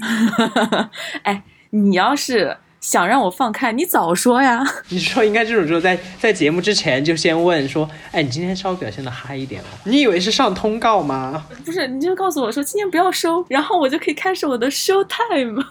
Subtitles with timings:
[1.24, 4.62] 哎，你要是想让我放开，你早说呀！
[4.90, 9.64] 你说应该这种时候在在节目之前就先问说，哎，你今天稍微表现的嗨一点哦。
[9.84, 11.46] 你以为是上通告吗？
[11.64, 15.64] 不是，你就告诉我说今天不要收，然后我就可以开始我的 show time。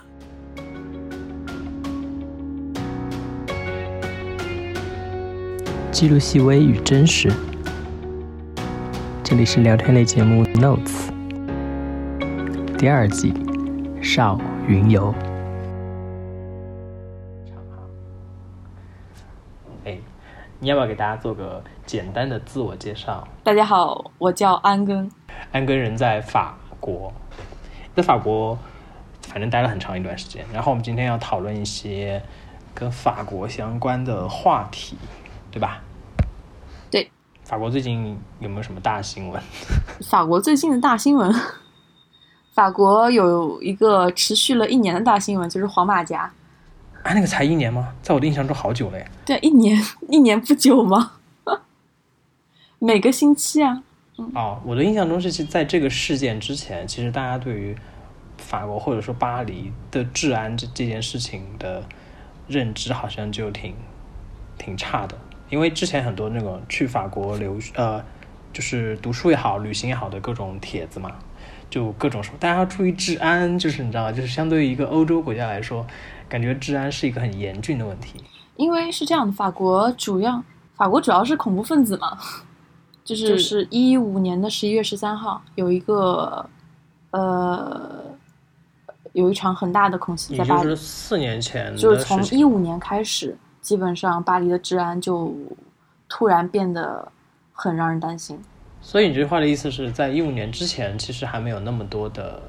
[5.92, 7.32] 记录细微与真实，
[9.24, 11.08] 这里是聊天类节目 Notes
[12.78, 13.34] 第二季。
[14.06, 15.12] 少云游。
[19.84, 19.98] 哎，
[20.60, 23.28] 你要不要给大家做个简单的自我介绍？
[23.44, 25.10] 大家好，我叫安根。
[25.52, 27.12] 安根人在法国，
[27.96, 28.56] 在法国
[29.24, 30.46] 反正待了很长一段时间。
[30.54, 32.22] 然后我们今天要讨论一些
[32.76, 34.96] 跟法国相关的话题，
[35.52, 35.82] 对吧？
[36.92, 37.10] 对。
[37.44, 39.42] 法国最近有没有什么大新闻？
[40.08, 41.34] 法国最近的大新闻。
[42.56, 46.32] 法国有一个持续了一年的大新闻，就是黄马甲。
[47.04, 47.94] 啊，那个才一年吗？
[48.02, 49.06] 在我的印象中好久了耶。
[49.26, 51.12] 对，一年， 一年不久吗？
[52.80, 53.84] 每个星期啊。
[54.34, 57.76] 哦，我的印象中是在这个事件之前，其实大家对于
[58.38, 61.84] 法国或者说巴黎的治安这这件事情的
[62.48, 63.76] 认知好像就挺
[64.58, 65.18] 挺差的，
[65.50, 68.02] 因为之前很多那种去法国留呃，
[68.54, 71.12] 就是读书也好，旅行也好的各种帖子嘛。
[71.70, 75.86] 就各种什么，大家要注意治安，就是你知道就是相对于一个欧洲国家来说，
[76.30, 78.24] 感觉治安是一个很严峻的问题。
[78.56, 80.42] 因为是这样的，法国主要，
[80.76, 82.18] 法国主要是恐怖分子嘛，
[83.04, 86.50] 就是就是一五年的十一月十三号，有一个，
[87.12, 88.04] 呃，
[89.12, 90.64] 有一场很大的恐袭在巴黎。
[90.64, 95.36] 就是四年前，就是从一五年开始，基本上巴黎的治安就
[96.08, 97.12] 突然变得
[97.52, 98.40] 很让人担心。
[98.86, 102.40] 所以你这句话的意思是在一五年之前，其实还没有那么多的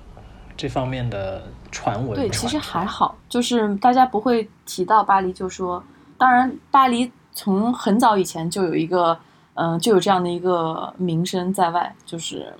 [0.54, 1.42] 这方面的
[1.72, 2.14] 传闻。
[2.14, 5.82] 对，其实还好，就是大家不会提到巴黎，就说，
[6.18, 9.18] 当然巴黎从很早以前就有一个，
[9.54, 12.52] 嗯，就有这样的一个名声在外，就是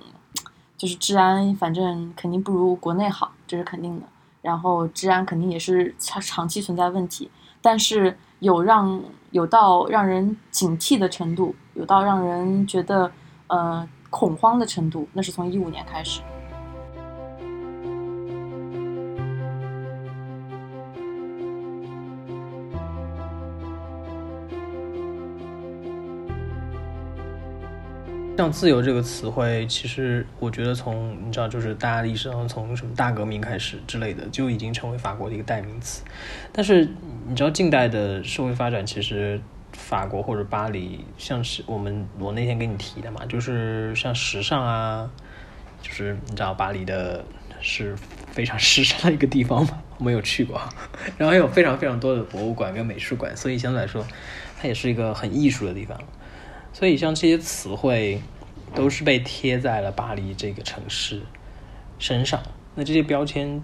[0.75, 4.07] 就是治安，反正肯定不如国内好，这是肯定的。
[4.41, 7.29] 然后治安肯定也是长长期存在问题，
[7.61, 8.99] 但是有让
[9.29, 13.11] 有到让人警惕的程度，有到让人觉得。
[13.47, 16.21] 呃，恐慌的程度，那是从一五年开始。
[28.37, 36.03] 像“自由”这个词汇，其实我觉得从你知道，就是大家历史上从什么大革命开始之类的，就已经成为法国的一个代名词。
[36.51, 36.87] 但是
[37.27, 39.41] 你知道，近代的社会发展其实。
[39.73, 45.09] 法国或者巴黎，像是我们我那天给你提的嘛，就是像时尚啊，
[45.81, 47.23] 就是你知道巴黎的
[47.61, 47.95] 是
[48.31, 50.61] 非常时尚的一个地方嘛， 我没有去过，
[51.17, 54.05] 然后有非常非常多的博物馆跟美术馆，所以相对来说，
[54.59, 55.99] 它也是一个很艺术的地方。
[56.73, 58.21] 所以像这些词汇
[58.75, 61.21] 都是被贴在了巴黎这个城市
[61.97, 62.41] 身上。
[62.75, 63.61] 那这些标签，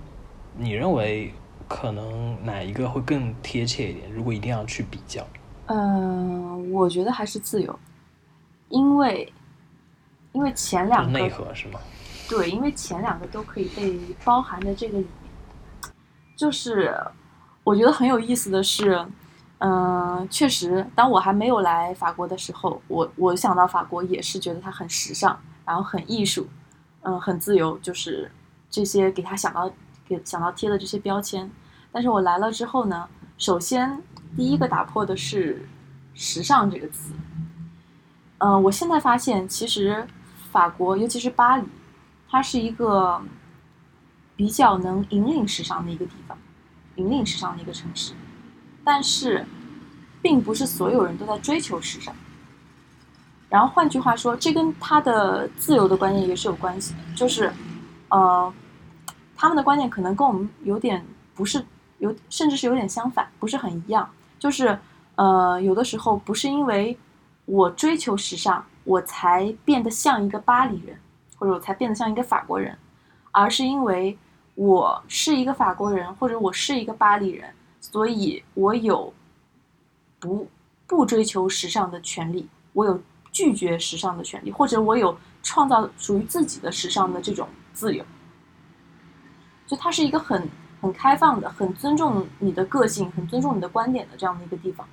[0.58, 1.32] 你认为
[1.68, 4.12] 可能哪一个会更贴切一点？
[4.12, 5.24] 如果一定要去比较？
[5.68, 7.80] 嗯，我觉得还是自由，
[8.68, 9.32] 因为
[10.34, 11.80] 因为前两个内核是吗？
[12.28, 15.94] 对，因为前两个都可以被包含在这个里面。
[16.36, 16.94] 就是
[17.64, 19.06] 我觉得很有意思的是，
[19.60, 26.46] 嗯，确实，当我还没有来法国的时候，我我想到法国也是觉得它很时尚，然后很艺术，
[27.04, 28.30] 嗯，很自由，就是
[28.70, 29.72] 这些给他想到
[30.06, 31.50] 给想到贴的这些标签。
[31.90, 33.08] 但是我来了之后呢，
[33.38, 34.02] 首先。
[34.36, 35.68] 第一个打破的是
[36.16, 37.14] “时尚”这个词。
[38.40, 40.06] 嗯，我现在发现，其实
[40.52, 41.64] 法国，尤其是巴黎，
[42.30, 43.22] 它是一个
[44.36, 46.38] 比较能引领时尚的一个地方，
[46.96, 48.14] 引领时尚的一个城市。
[48.84, 49.46] 但是，
[50.22, 52.14] 并不是所有人都在追求时尚。
[53.50, 57.00] 然后换句话说，这跟他的自由的观念也是有关系的。
[57.16, 57.54] 就是，
[58.10, 58.54] 呃，
[59.36, 61.64] 他们的观念可能跟我们有点不是
[62.00, 64.10] 有，甚至是有点相反，不是很一样。
[64.44, 64.78] 就是，
[65.16, 66.98] 呃，有的时候不是因为
[67.46, 71.00] 我追求时尚，我才变得像一个巴黎人，
[71.38, 72.78] 或者我才变得像一个法国人，
[73.32, 74.18] 而是因为
[74.56, 79.14] 我是一个法国人，或者我是一个巴黎人，所以我有
[80.20, 80.46] 不
[80.88, 83.02] 不追求时尚的权利，我有
[83.32, 88.04] 拒绝时尚的权利，或者我有创造属于自己的时尚的这种自由。
[89.66, 90.46] 就它是一个很。
[90.84, 94.86] 很开放的，很尊重你的个性，很尊重你的观点的这样的一个地方，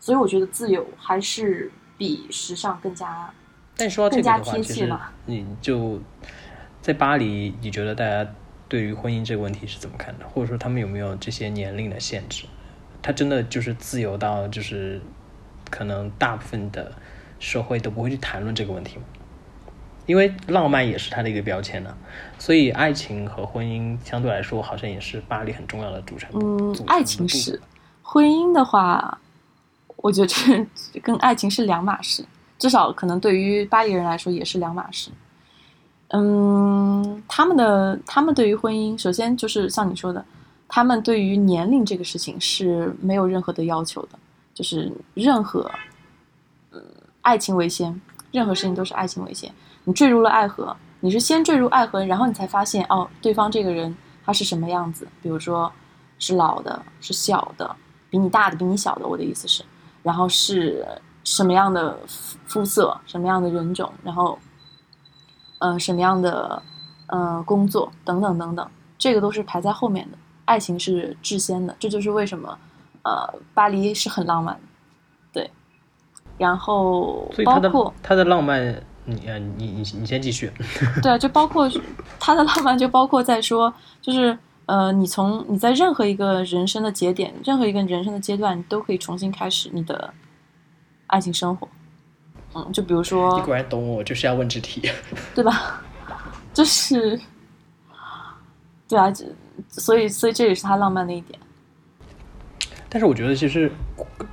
[0.00, 3.30] 所以我觉得自由还是比时尚更加，
[3.76, 4.90] 但说到这个的话，其实
[5.26, 6.00] 你就
[6.80, 8.26] 在巴黎，你觉得大家
[8.70, 10.26] 对于婚姻这个问题是怎么看的？
[10.26, 12.46] 或者说他们有没有这些年龄的限制？
[13.02, 14.98] 他真的就是自由到就是
[15.70, 16.90] 可能大部分的
[17.38, 19.02] 社会都不会去谈论这个问题吗？
[20.06, 21.96] 因为浪漫也是他的一个标签呢，
[22.38, 26.30] 所以爱情和婚姻相对来说好像也是巴黎很重要的组成。
[26.34, 27.60] 嗯，爱情是，
[28.02, 29.18] 婚姻的话，
[29.96, 32.24] 我觉得这跟爱情是两码事，
[32.58, 35.10] 至少可能对于巴黎人来说也是两码事。
[36.08, 40.22] 嗯，他们的他们对于婚姻，首先就是像你说的，
[40.68, 44.10] 他们对于年龄这个事情是没有任何的要求的，
[44.52, 45.68] 就是任何，
[46.72, 46.82] 嗯，
[47.22, 49.50] 爱情为先，任何事情都是爱情为先。
[49.84, 53.94] 你坠入了爱河，你是先坠入爱河，然后你才发现哦，对方这个人
[54.24, 55.70] 他是什么样子，比如说，
[56.18, 57.76] 是老的，是小的，
[58.08, 59.62] 比你大的，比你小的，我的意思是，
[60.02, 60.86] 然后是
[61.22, 61.98] 什么样的
[62.46, 64.38] 肤色，什么样的人种，然后，
[65.58, 66.62] 呃，什么样的，
[67.08, 68.66] 呃，工作等等等等，
[68.96, 70.16] 这个都是排在后面的，
[70.46, 72.58] 爱情是至先的，这就是为什么，
[73.02, 74.58] 呃，巴黎是很浪漫，
[75.30, 75.50] 对，
[76.38, 78.82] 然后包括他的浪漫。
[79.04, 80.50] 你呃，你你你先继续。
[81.02, 81.70] 对啊，就包括
[82.18, 84.36] 他的浪漫，就包括在说，就是
[84.66, 90.12] 呃，你从你在任何一个人生的节点，任何一个人生的阶段，你都可以重新开始你的
[91.08, 91.68] 爱情生活。
[92.54, 94.88] 嗯，就比如说，你果然懂我，就是要问这题，
[95.34, 95.82] 对吧？
[96.54, 97.20] 就是，
[98.88, 99.12] 对啊，
[99.68, 101.38] 所以所以这也是他浪漫的一点。
[102.88, 103.70] 但是我觉得，其实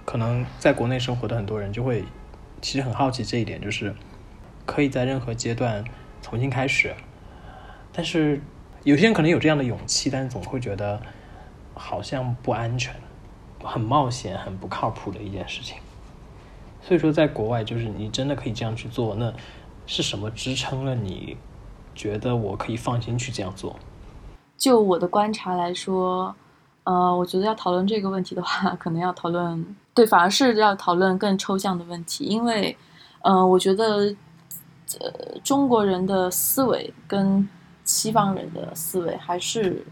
[0.06, 2.06] 可能在国内生活的很多人就会
[2.62, 3.94] 其实很好奇这一点，就是。
[4.72, 5.84] 可以在任何阶段
[6.22, 6.96] 重新开始，
[7.92, 8.42] 但是
[8.84, 10.98] 有些人可能有这样的勇气，但是总会觉得
[11.74, 12.96] 好像不安全、
[13.62, 15.76] 很冒险、很不靠谱的一件事情。
[16.82, 19.34] 所以说，在国外，就是你真的可以这样去做，那
[19.86, 21.36] 是什么支撑了你
[21.94, 23.76] 觉得我可以放心去这样做？
[24.58, 26.34] 就我的观察来说，
[26.86, 32.78] 呃，我觉得要讨论这个问题的话，可能要讨论对，反而是要讨论更抽象的问题，因为，
[33.24, 34.16] 嗯，我觉得。
[35.00, 37.48] 呃，中国人的思维跟
[37.84, 39.86] 西方人的思维还是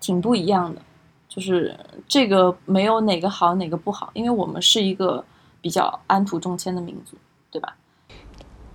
[0.00, 0.80] 挺不一样的，
[1.28, 5.24] 就是这个没有哪个好哪个不好，因为我们是一个
[5.60, 7.16] 比较安土重迁的民族，
[7.50, 7.74] 对吧？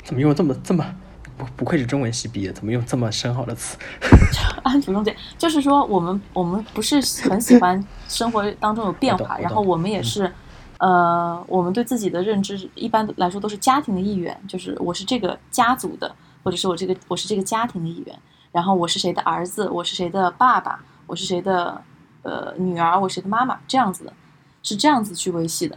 [0.04, 0.96] 怎么用这么这么
[1.38, 3.78] 不不愧是中文系毕业，怎么用这么深奥的词？
[4.64, 6.96] 安土重迁就是说我们我们不是
[7.30, 10.32] 很喜欢生活当中有变化，然后我们也是。
[10.86, 18.20] 呃，我们对自己的认知一般来说都是家庭的一员，就是我是这个家族的，或者是我这个我是这个家庭的一员，
[18.52, 21.82] 然后我是谁的儿子，我是谁的爸爸，我是谁的
[22.22, 24.14] 呃女儿，我是谁的妈妈，这样子的，
[24.62, 25.76] 是这样子去维系的。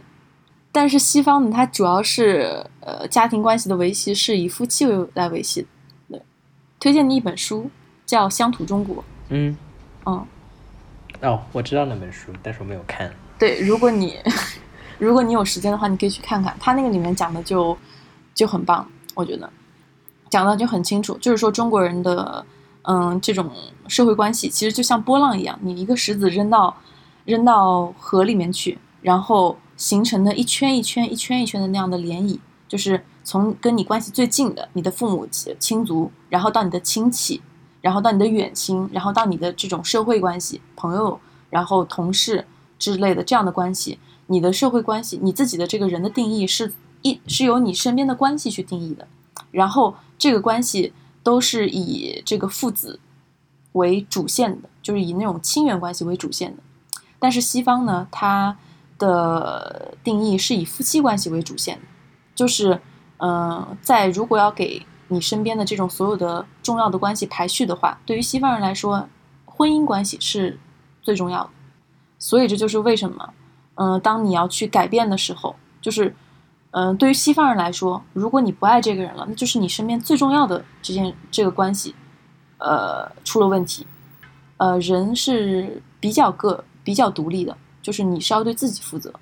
[0.71, 5.67] 但是西方呢，它主要是呃家庭关系的维系是以夫妻为来维系的。
[6.07, 6.21] 对，
[6.79, 7.71] 推荐你一本书，
[8.05, 8.97] 叫《乡土中国》。
[9.29, 9.57] 嗯
[10.05, 10.23] 嗯，
[11.21, 13.11] 哦，我知道那本书，但是我没有看。
[13.39, 14.19] 对，如果你。
[14.99, 17.75] 如果你有时间的话，你可以去看看，他那个里面讲的就
[18.35, 18.85] 就很棒，
[19.15, 19.49] 我觉得
[20.29, 22.45] 讲的就很清楚，就是说中国人的
[22.83, 23.49] 嗯这种
[23.87, 26.75] 社会关系其实就像波浪一样，你一个石子扔到
[27.25, 32.37] 扔到河里面去，然后形成的一圈一圈一圈一圈的那样的涟漪，
[32.67, 35.25] 就是从跟你关系最近的你的父母
[35.57, 37.41] 亲族，然后到你的亲戚，
[37.81, 41.19] 然后到你的远亲，然后到你的这种社会关系朋友，
[41.49, 42.45] 然后同事
[42.77, 43.97] 之类的这样的关系。
[44.31, 46.71] 你的社会关系，你自己的这个人的定义是
[47.01, 49.07] 一是由你身边的关系去定义的，
[49.49, 50.93] 然后这个关系
[51.23, 52.99] 都是以这个父子
[53.71, 56.61] 为主线的，就是以那种亲缘关系为主线的。
[57.17, 58.55] 但是西方呢，它
[58.99, 61.85] 的定义是以夫妻关系为主线的，
[62.35, 62.79] 就是
[63.17, 69.09] 嗯，在如果要给你身边的这种所有的重要的关系排序的话，对于西方人来说，
[69.45, 70.59] 婚姻关系是
[71.01, 71.49] 最重要的。
[72.19, 73.33] 所以这就是为什么。
[73.81, 76.13] 嗯，当你要去改变的时候，就是，
[76.71, 81.95] 嗯，对于西方人来说，如果你不爱这个人了，那就是你身边最重要的这件这个关系，
[82.57, 83.87] 呃，出了问题。
[84.57, 89.13] 呃，人是比较个比较独立的，就是你是要对自己负责。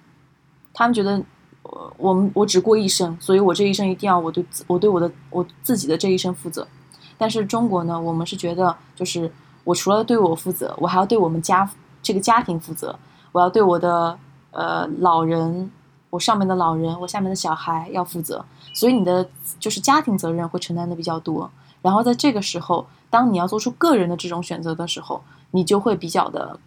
[0.74, 1.22] 他们觉得，
[1.62, 6.68] 我我们我只过一生，所以我这一生一定要我对我对我的我自己的这一生负责。
[7.16, 9.32] 但是中国呢，我们是觉得，就是
[9.64, 11.70] 我除了对我负责，我还要对我们家
[12.02, 12.98] 这个家庭负责，
[13.32, 14.18] 我要对我的。
[14.52, 15.72] 呃，老人，
[16.10, 19.28] 我上面的老人，我下面的小孩要负责，所以你的
[19.60, 21.50] 就是家庭责任会承担的比较多。
[21.82, 26.60] 然后在这个时候，当你要做出个人的这种选择的时候，你就会比较的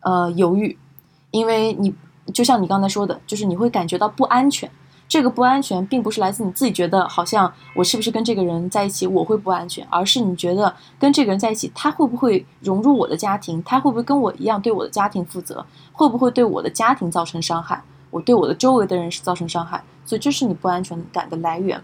[0.00, 0.76] 呃犹豫，
[1.30, 1.94] 因为你
[2.34, 4.70] 就像你刚才说的，就是你会感觉到不安全，
[5.08, 21.82] 这个不安全并不是来自你自己觉得好像我是不是跟这个人在一起我会不安全，而是你觉得跟这个人在一起他会不会融入我的家庭，他会不会跟我一样对我的家庭负责，会不会对我的家庭造成伤害，我对我的周围的人是造成伤害，所以这是你不安全感的来源。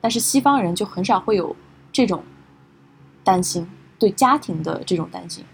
[0.00, 1.54] 但是西方人就很少会有
[1.92, 2.24] 这种
[3.22, 5.44] 担心，对家庭的这种担心。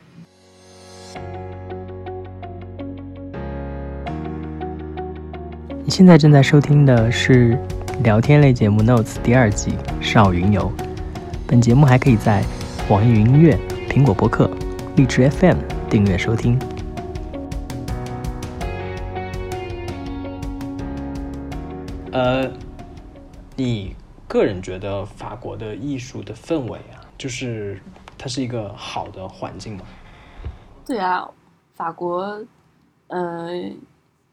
[5.88, 7.58] 你现在正在收听的是
[8.04, 9.70] 聊天类节目《Notes》第二季
[10.02, 10.70] 《少云游》。
[11.46, 12.44] 本节目还可以在
[12.90, 14.50] 网易云音乐、苹果播客、
[14.96, 15.56] 荔枝 FM
[15.88, 16.58] 订阅收听。
[22.12, 22.50] 呃，
[23.56, 27.80] 你个人觉得法国的艺术的氛围啊，就是
[28.18, 29.84] 它是一个好的环境吗？
[30.84, 31.26] 对啊，
[31.72, 32.38] 法国，
[33.06, 33.72] 呃。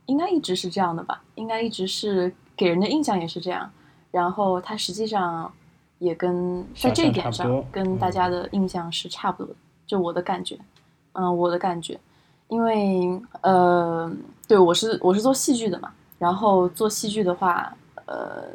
[0.06, 1.22] 应该一直是这样的吧？
[1.36, 3.70] 应该一直是给人的印象也是这样。
[4.12, 5.52] 然后它实际上
[6.00, 9.56] 也跟在这一点上跟大家的印象是差不多的。
[9.86, 10.58] 就我的感觉，
[11.14, 12.00] 嗯，我的感觉，
[12.48, 14.12] 因为呃，
[14.48, 15.92] 对我是我是做戏剧的嘛。
[16.18, 18.46] 然后做戏剧的话，呃，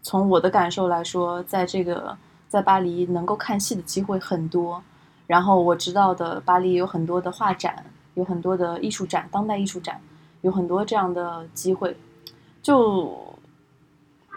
[0.00, 2.16] 从我的感受来说，在这个
[2.48, 4.80] 在巴黎能够看戏的机会很多。
[5.26, 10.00] 然后我知道的，巴黎有很多的画展，有很多的艺术展，当代艺术展。
[10.42, 11.96] 有很多这样的机会，
[12.60, 13.16] 就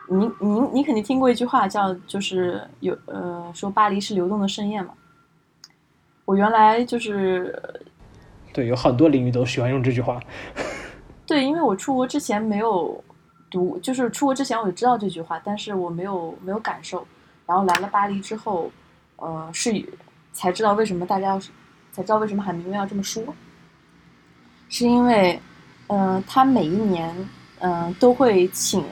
[0.08, 4.94] 你你你肯定听过一句话，叫就是有呃说巴黎是流动的盛宴嘛。
[6.26, 7.60] 我原来就是
[8.54, 10.20] 对，有很多领域都喜欢用这句话。
[11.26, 13.04] 对，因为我出国之前没有
[13.50, 17.06] 读，就是出国之前我就知道这句话，但是我没有没有感受。
[17.48, 18.72] 然后来了巴黎之后，
[19.16, 19.84] 呃，是
[20.34, 21.40] 才知道为什么大家要
[21.92, 23.24] 才知道为什么海明威要这么说，
[24.70, 25.40] 是因为。
[25.88, 27.16] 嗯，他每一年，
[27.60, 28.84] 嗯，都会请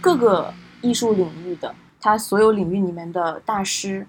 [0.00, 4.06] 各个艺术领域的，他所有领域里面的大师，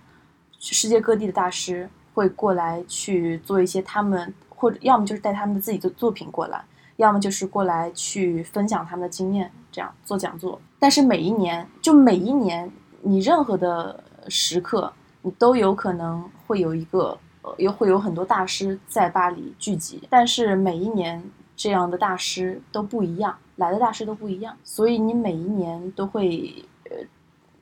[0.57, 6.63] 世界各地的大师会过来去做一些他们，或者要么就是带他们的自己的作品过来，
[6.95, 10.57] 要么就是过来去分享他们的经验，这样做讲座。
[10.79, 21.21] 但是每一年，就每一年，你任何的时刻，你都有可能会有一个，呃，又会有很多大师在巴黎聚集，但是每一年。
[21.61, 26.51] 这样的大师都不一样，来的大师都不一样，所以你每一年都会，
[26.89, 26.97] 呃，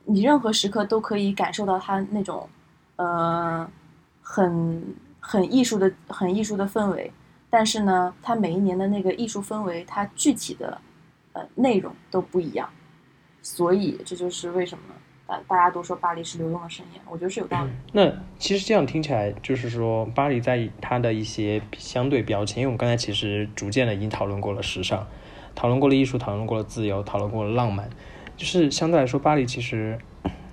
[0.06, 2.48] 你任何时刻都可以感受到他那种，
[2.96, 3.70] 呃，
[4.22, 4.82] 很
[5.20, 7.12] 很艺术的、很艺术的氛围。
[7.50, 10.80] 但是呢，他每一年的那个艺术氛围，它具体的，
[11.34, 12.66] 呃，内容都不一样，
[13.42, 14.84] 所以这就是为什么。
[15.48, 17.70] 大家都说巴黎是流动的盛宴，我觉得是有道理。
[17.92, 25.06] 那其实这样听起来，就是说巴黎在它的一些相对标签，因为我们刚才其实逐渐的已经讨论过了时尚，
[25.54, 27.88] 讨论过了艺术，讨论过了自由，讨论过了浪漫，
[28.36, 29.98] 就是相对来说，巴黎其实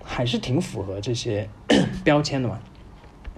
[0.04, 1.50] 还是挺符合这些
[2.04, 2.60] 标签的嘛。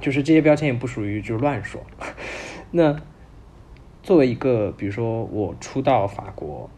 [0.01, 1.81] 就是这些标签也不属于就是乱说。
[2.71, 2.95] 那
[4.01, 6.69] 作为一个，比如说我初到法国，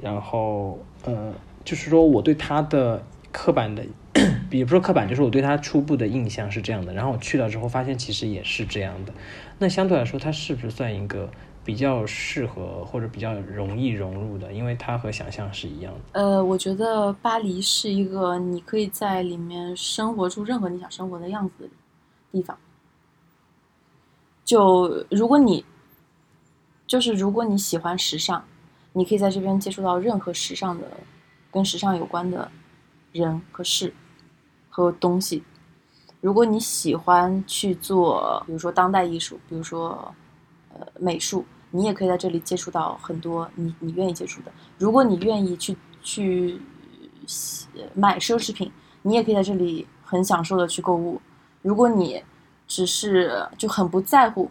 [0.00, 1.32] 然后呃，
[1.64, 3.84] 就是说我对它的刻板的。
[4.50, 9.12] 也不说刻板，就是我对他初步的印象是这样的，然后我去了之后发现其实也是这样的。
[9.58, 11.30] 那相对来说，它是不是算一个
[11.64, 14.52] 比较适合或者比较容易融入的？
[14.52, 16.20] 因为它和想象是一样的。
[16.20, 21.70] 呃，我觉得巴黎是一个你可以在里面生活出任何你想生活的样子的
[22.32, 22.58] 地方。
[24.44, 25.64] 就如果你，
[26.88, 28.42] 就是如果你喜欢时尚，
[28.94, 30.88] 你可以在这边接触到任何时尚的、
[31.52, 32.50] 跟时尚有关的
[33.12, 33.94] 人和事。
[34.72, 35.42] 和东西，
[36.20, 40.14] 如果你喜欢去做，比如说当代艺术，比如说
[40.72, 44.52] 呃美术，你也可以在这里接触到很多你你愿意接触的。
[44.78, 46.60] 如果你愿意去去
[47.94, 48.70] 买奢侈品，
[49.02, 51.20] 你也可以在这里很享受的去购物。
[51.62, 52.22] 如果你
[52.68, 54.48] 只是就很不在乎，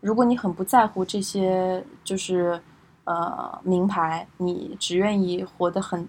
[0.00, 2.62] 如果你很不在乎这些就是
[3.04, 6.08] 呃名牌，你只愿意活得很。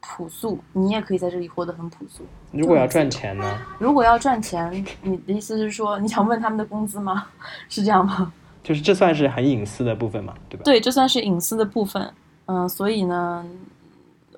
[0.00, 2.24] 朴素，你也可以在这里活得很朴素。
[2.52, 3.58] 如果要赚钱呢？
[3.78, 7.26] 如果要赚钱，你的意思是说你想问他们的工资吗？
[7.68, 8.32] 是这样吗？
[8.62, 10.62] 就是这算是很隐私的部分嘛，对吧？
[10.64, 12.12] 对，这算是隐私的部分。
[12.46, 13.46] 嗯，所以呢，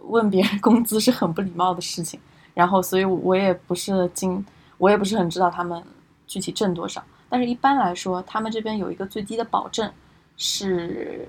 [0.05, 2.21] 问别人工资是很不礼貌的事情。
[2.55, 4.45] 然后，所以我也不是经，
[4.79, 5.83] 我也不是很知道他们
[6.27, 7.03] 具体挣多少。
[7.29, 9.91] 但是一般来说，他们这边有一个最低的保证
[10.37, 11.27] 是。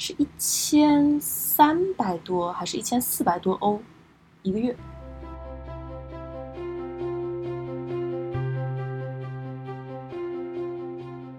[0.00, 3.82] 是一千三百多还是一千四百多欧
[4.44, 4.74] 一个月？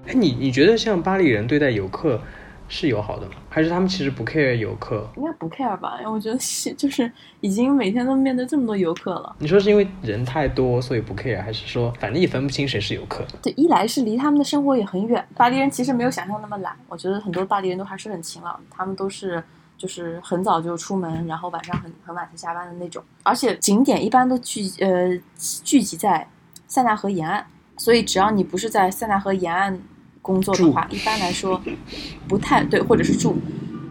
[0.08, 2.22] 哎，你你觉得像巴黎人对待游客，
[2.70, 3.34] 是友好的吗？
[3.50, 5.06] 还是他们其实不 care 游客？
[5.18, 5.98] 应该不 care 吧？
[6.00, 7.12] 因为我觉得是就是
[7.42, 9.36] 已经每天都面对这么多游客了。
[9.40, 13.26] 你说是因为人太多所以不 care，还是说反正也分不清谁是游客？
[13.42, 16.76] 对，一来是离他们的生活也很远，巴黎人其实没有想象那么懒。
[16.88, 19.44] 我觉得很多巴黎人都还是很勤劳，他们都是
[19.76, 23.04] 就是很早就出门，然后晚上很很晚才下班的那种。
[23.24, 25.20] 而且景点一般都聚呃
[25.64, 26.28] 聚集在
[26.68, 27.44] 塞纳河沿岸，
[27.78, 29.82] 所以只要你不是在塞纳河沿岸
[30.30, 31.60] 工作的话，一般来说
[32.28, 33.36] 不太对，或者是住，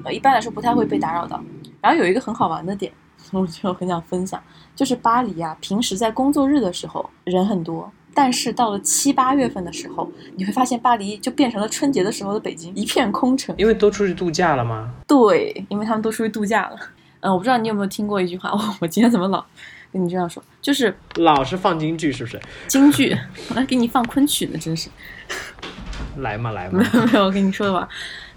[0.05, 1.43] 呃，一般来说不太会被打扰到。
[1.81, 2.93] 然后有一个很好玩的点，
[3.33, 4.41] 我就很想分享，
[4.77, 13.53] 就是巴黎啊，平时在工作日的时候人很多，但是到了七八月份的时候，你会发现巴黎就变成了春节的时候的北京，一片空城。
[13.59, 14.93] 因为都出去度假了吗？
[15.09, 16.77] 对，因为他们都出去度假了。
[17.19, 19.45] 嗯， 我不知道你有没有听过一句话，我 我今天怎么老
[19.93, 22.41] 跟你这样说，就是老是放京剧是不是？
[22.69, 23.17] 京剧，
[23.51, 24.89] 我来给你放昆曲呢，真是。
[26.19, 27.89] 来嘛来嘛 没，有没有，我跟你说的吧，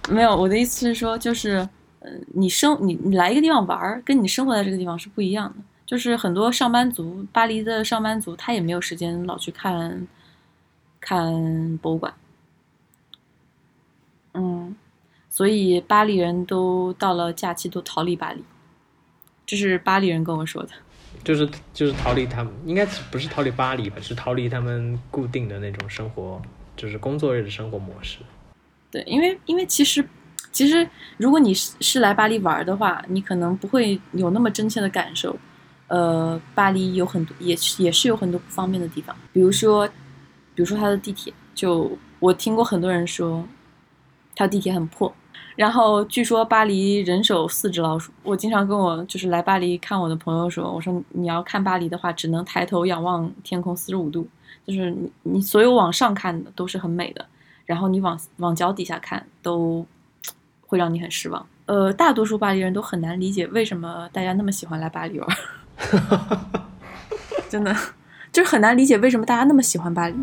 [0.10, 1.68] 没有，我的意思是说，就是，
[2.00, 5.64] 呃，你生你你来一个地方玩儿，跟你生活在这个地方是不一样的。
[5.86, 10.08] 就是很多上班族，巴黎的上班族，他也没有时间老去看
[11.02, 12.14] 看博物馆。
[14.34, 14.74] 嗯，
[15.30, 18.42] 所以巴黎人都到了假期都逃离巴黎，
[19.46, 20.70] 这是巴黎人跟我说的。
[21.26, 26.42] 就是就是逃离他们，应该不是逃离巴黎吧，是逃离他们固定的那种生活，
[26.82, 28.18] 就是工作日的生活模式。
[28.90, 30.04] 对，因为因为其实
[30.52, 35.38] 其实如果你是是来巴黎玩的话，你可能不会有那么真切的感受。
[35.90, 39.88] 呃，巴黎有很多也是也是有很多不方便的地方，比如说
[40.56, 43.46] 比如说它的地铁，就我听过很多人说，
[44.36, 45.14] 它地铁很破。
[45.58, 48.12] 然后据说巴黎人手四只老鼠。
[48.24, 54.26] 我经常跟我就是来巴黎看我的朋友说，我说你要看巴黎的话，只能抬头仰望天空四十五度，
[54.66, 57.26] 就是你你所有往上看的都是很美的，
[57.66, 59.86] 然后你往往脚底下看都
[60.66, 61.46] 会让你很失望。
[61.66, 65.30] 呃，大多数巴黎人都很难理解为什么大家那么喜欢来巴黎玩，
[67.50, 67.76] 真的
[68.32, 70.16] 就是很难理解为什么大家那么喜欢巴黎。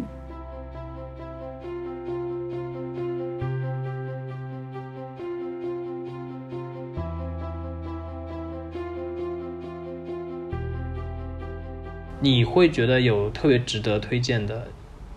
[12.20, 14.66] 你会觉得有特别值得推荐的，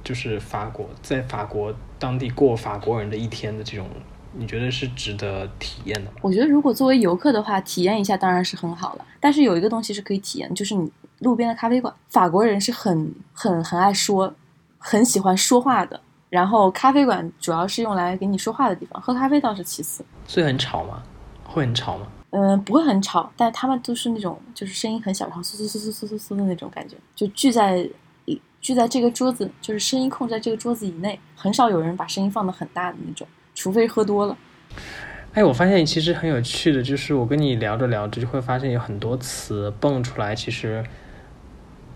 [0.04, 3.88] 就是法国在法国当地过法国人的一天的这种，
[4.34, 6.18] 你觉得是值得体验的吗？
[6.22, 9.06] 我觉得如果作为游客的话，体验一下当然是很好了。
[9.20, 11.92] 但是有一个东西是可以体验，就是你路边的咖啡馆。
[12.10, 14.32] 法国人是很很很爱说，
[14.78, 16.00] 很喜欢说话的。
[16.30, 20.06] 然后咖啡馆主要是用来给你说话的地方，喝咖啡倒是其次。
[20.28, 21.02] 所以很吵吗？
[21.44, 22.08] 会很吵吗？
[22.32, 27.88] 嗯，不会很吵，但他们都是那种就是声音很小，然后嗖嗖嗖嗖嗖嗖嗖的那种感觉，就聚在
[28.62, 34.38] 聚在这个桌子，就是声音控制在这个桌子以内，很少有人把声音放得很大的那种，除非喝多了。
[35.34, 40.84] 哎，我发现其实很有趣的，就是我跟你聊着聊着，就会发现有很多词蹦出来，其实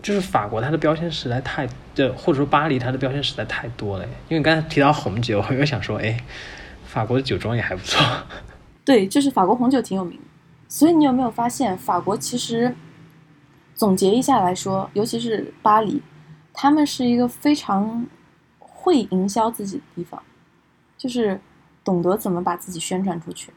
[0.01, 4.05] 就是法国它的标签实在太，就或者说巴黎它的标签实在太多了。
[4.05, 6.17] 因为你刚才提到红酒，我又想说，哎，
[6.85, 8.01] 法国的酒庄也还不错。
[8.85, 10.19] 对，就是法国红酒挺有名，
[10.69, 12.75] 所以你有没有发现，法国其实
[13.73, 16.01] 总结一下来说，尤其是巴黎，
[16.53, 18.05] 他们是一个非常
[18.59, 20.21] 会营销自己的地方，
[20.95, 21.41] 就是
[21.83, 23.51] 懂得怎么把自己宣传出去。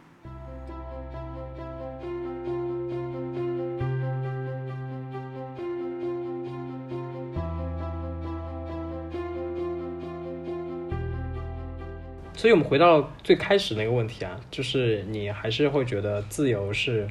[12.38, 17.08] 所以我们回到最开始那个问题啊，就是你还是会觉得自由是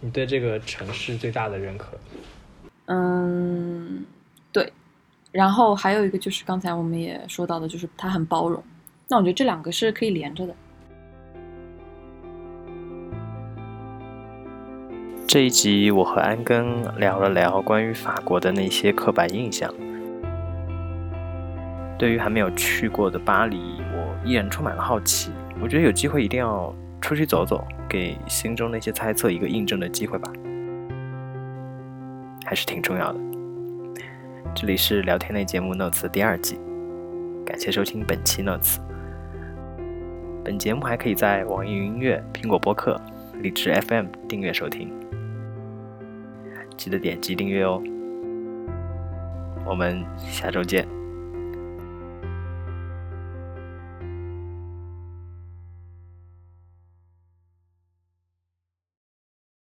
[0.00, 1.96] 你对这个城市最大的认可。
[2.86, 4.04] 嗯，
[4.50, 4.72] 对。
[5.30, 8.60] 然后还有一个就是刚才我们也说到的，就是它很包容。
[9.06, 10.54] 那我觉得这两个是可以连着的。
[15.28, 19.72] 这一集我和安根聊了聊关于法国的那些刻板印象。
[21.98, 23.56] 对于还没有去过的巴黎，
[23.92, 25.30] 我依然充满了好奇。
[25.60, 30.30] 我觉得有机会一定要出去走走，给心中那些猜测一个印证的机会吧，
[32.44, 33.18] 还是挺重要的。
[34.54, 36.58] 这里是聊天类节目《Notes》第二季，
[37.44, 38.76] 感谢收听本期《Notes》。
[40.44, 43.00] 本节目还可以在网易云音乐、苹果播客、
[43.40, 44.92] 荔枝 FM 订阅收听，
[46.76, 47.82] 记得点击订阅哦。
[49.64, 50.86] 我们下周见。